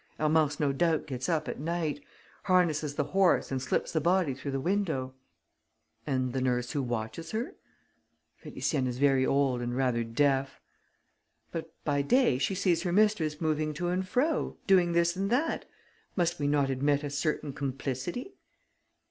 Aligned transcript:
Hermance 0.17 0.59
no 0.59 0.71
doubt 0.71 1.05
gets 1.05 1.29
up 1.29 1.47
at 1.47 1.59
night, 1.59 2.03
harnesses 2.45 2.95
the 2.95 3.03
horse 3.03 3.51
and 3.51 3.61
slips 3.61 3.91
the 3.93 4.01
body 4.01 4.33
through 4.33 4.49
the 4.49 4.59
window." 4.59 5.13
"And 6.07 6.33
the 6.33 6.41
nurse 6.41 6.71
who 6.71 6.81
watches 6.81 7.29
her?" 7.33 7.53
"Félicienne 8.43 8.87
is 8.87 8.97
very 8.97 9.27
old 9.27 9.61
and 9.61 9.77
rather 9.77 10.03
deaf." 10.03 10.59
"But 11.51 11.71
by 11.83 12.01
day 12.01 12.39
she 12.39 12.55
sees 12.55 12.81
her 12.81 12.91
mistress 12.91 13.39
moving 13.39 13.75
to 13.75 13.89
and 13.89 14.07
fro, 14.07 14.57
doing 14.65 14.93
this 14.93 15.15
and 15.15 15.29
that. 15.29 15.65
Must 16.15 16.39
we 16.39 16.47
not 16.47 16.71
admit 16.71 17.03
a 17.03 17.11
certain 17.11 17.53
complicity?" 17.53 18.33